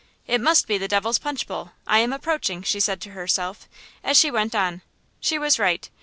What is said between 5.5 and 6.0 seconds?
right.